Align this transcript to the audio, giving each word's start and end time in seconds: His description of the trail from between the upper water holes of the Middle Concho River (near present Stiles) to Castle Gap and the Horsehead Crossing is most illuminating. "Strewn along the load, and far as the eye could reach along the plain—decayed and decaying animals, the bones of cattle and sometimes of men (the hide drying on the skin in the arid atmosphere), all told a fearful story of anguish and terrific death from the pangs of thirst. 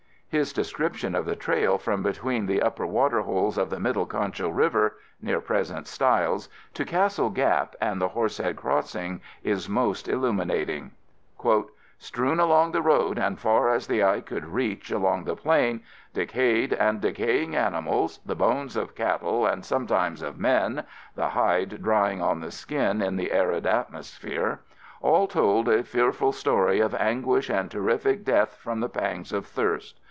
His 0.33 0.53
description 0.53 1.13
of 1.13 1.25
the 1.25 1.35
trail 1.35 1.77
from 1.77 2.03
between 2.03 2.45
the 2.45 2.61
upper 2.61 2.85
water 2.87 3.19
holes 3.19 3.57
of 3.57 3.69
the 3.69 3.81
Middle 3.81 4.05
Concho 4.05 4.47
River 4.47 4.95
(near 5.21 5.41
present 5.41 5.87
Stiles) 5.87 6.47
to 6.73 6.85
Castle 6.85 7.29
Gap 7.29 7.75
and 7.81 8.01
the 8.01 8.07
Horsehead 8.07 8.55
Crossing 8.55 9.19
is 9.43 9.67
most 9.67 10.07
illuminating. 10.07 10.91
"Strewn 11.97 12.39
along 12.39 12.71
the 12.71 12.79
load, 12.79 13.19
and 13.19 13.37
far 13.41 13.71
as 13.73 13.87
the 13.87 14.05
eye 14.05 14.21
could 14.21 14.45
reach 14.45 14.89
along 14.89 15.25
the 15.25 15.35
plain—decayed 15.35 16.71
and 16.75 17.01
decaying 17.01 17.53
animals, 17.53 18.21
the 18.25 18.33
bones 18.33 18.77
of 18.77 18.95
cattle 18.95 19.45
and 19.45 19.65
sometimes 19.65 20.21
of 20.21 20.39
men 20.39 20.85
(the 21.13 21.27
hide 21.27 21.83
drying 21.83 22.21
on 22.21 22.39
the 22.39 22.51
skin 22.51 23.01
in 23.01 23.17
the 23.17 23.33
arid 23.33 23.65
atmosphere), 23.67 24.61
all 25.01 25.27
told 25.27 25.67
a 25.67 25.83
fearful 25.83 26.31
story 26.31 26.79
of 26.79 26.95
anguish 26.95 27.49
and 27.49 27.69
terrific 27.69 28.23
death 28.23 28.55
from 28.55 28.79
the 28.79 28.87
pangs 28.89 29.33
of 29.33 29.45
thirst. 29.45 29.97